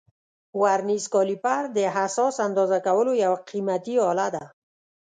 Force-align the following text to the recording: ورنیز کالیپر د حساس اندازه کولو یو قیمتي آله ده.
ورنیز 0.61 1.05
کالیپر 1.13 1.61
د 1.75 1.77
حساس 1.95 2.35
اندازه 2.47 2.77
کولو 2.87 3.11
یو 3.23 3.33
قیمتي 3.49 3.95
آله 4.11 4.27
ده. 4.35 4.43